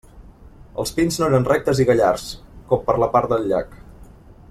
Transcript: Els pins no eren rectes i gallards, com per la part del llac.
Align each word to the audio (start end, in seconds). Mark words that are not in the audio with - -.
Els 0.83 0.93
pins 0.99 1.19
no 1.21 1.27
eren 1.27 1.45
rectes 1.51 1.81
i 1.83 1.87
gallards, 1.91 2.27
com 2.73 2.83
per 2.89 2.97
la 3.05 3.11
part 3.17 3.35
del 3.35 3.47
llac. 3.55 3.77